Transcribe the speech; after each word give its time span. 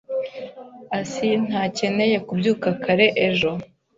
asi 0.99 1.27
ntakeneye 1.45 2.17
kubyuka 2.27 2.67
kare 2.83 3.07
ejo. 3.27 3.51